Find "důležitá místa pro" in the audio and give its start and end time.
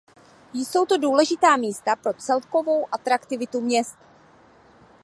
0.97-2.13